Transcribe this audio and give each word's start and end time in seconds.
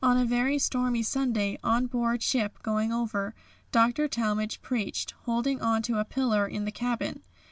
On 0.03 0.17
a 0.17 0.25
very 0.25 0.57
stormy 0.57 1.03
Sunday, 1.03 1.59
on 1.63 1.85
board 1.85 2.23
ship 2.23 2.63
going 2.63 2.91
over, 2.91 3.35
Dr. 3.71 4.07
Talmage 4.07 4.59
preached, 4.63 5.11
holding 5.25 5.61
on 5.61 5.83
to 5.83 5.99
a 5.99 6.05
pillar 6.05 6.47
in 6.47 6.65
the 6.65 6.71
cabin. 6.71 7.21